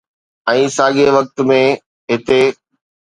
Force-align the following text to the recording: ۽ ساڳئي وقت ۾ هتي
۽ 0.53 0.63
ساڳئي 0.75 1.07
وقت 1.17 1.35
۾ 1.51 1.61
هتي 2.15 2.41